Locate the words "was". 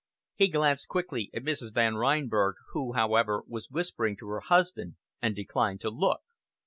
3.45-3.69